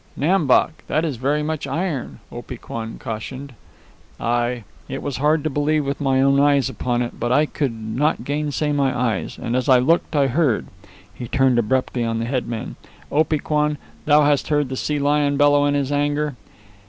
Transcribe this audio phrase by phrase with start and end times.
[0.17, 3.53] "Nam Bok, that is very much iron," Opee Kwan cautioned.
[4.19, 7.71] "Ay, it was hard to believe with my own eyes upon it; but I could
[7.71, 9.37] not gainsay my eyes.
[9.37, 10.65] And as I looked I heard..."
[11.13, 12.77] He turned abruptly upon the head man.
[13.11, 16.35] "Opee Kwan, thou hast heard the sea lion bellow in his anger.